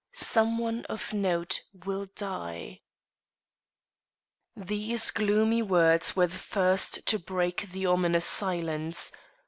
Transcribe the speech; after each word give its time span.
Some 0.13 0.57
one 0.57 0.83
of 0.85 1.13
note 1.13 1.61
will 1.85 2.05
die." 2.15 2.81
These 4.57 5.11
gloomy 5.11 5.61
words 5.61 6.15
were 6.15 6.25
the 6.25 6.39
first 6.39 7.05
to 7.05 7.19
break 7.19 7.69
the 7.69 7.85
ominous 7.85 8.25
silence. 8.25 9.11